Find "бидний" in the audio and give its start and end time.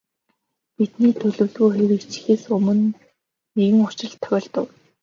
0.75-1.13